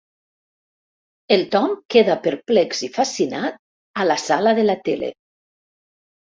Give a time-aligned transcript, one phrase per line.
[1.35, 3.63] El Tom queda perplex i fascinat
[4.05, 5.15] a la sala de la tele.